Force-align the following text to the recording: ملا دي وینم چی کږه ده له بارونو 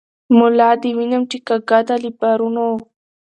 ملا 0.37 0.69
دي 0.81 0.91
وینم 0.97 1.23
چی 1.31 1.37
کږه 1.47 1.79
ده 1.87 1.95
له 2.03 2.09
بارونو 2.19 2.67